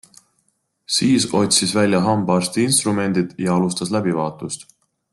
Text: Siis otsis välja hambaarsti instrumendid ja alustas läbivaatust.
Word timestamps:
Siis 0.95 1.27
otsis 1.41 1.75
välja 1.79 1.99
hambaarsti 2.07 2.65
instrumendid 2.71 3.39
ja 3.47 3.55
alustas 3.59 3.93
läbivaatust. 3.99 4.69